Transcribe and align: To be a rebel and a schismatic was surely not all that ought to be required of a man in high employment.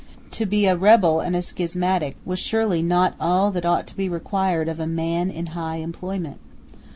To 0.31 0.47
be 0.47 0.65
a 0.65 0.75
rebel 0.75 1.19
and 1.19 1.35
a 1.35 1.43
schismatic 1.43 2.15
was 2.25 2.39
surely 2.39 2.81
not 2.81 3.13
all 3.19 3.51
that 3.51 3.67
ought 3.67 3.85
to 3.85 3.95
be 3.95 4.09
required 4.09 4.67
of 4.67 4.79
a 4.79 4.87
man 4.87 5.29
in 5.29 5.45
high 5.53 5.75
employment. 5.75 6.39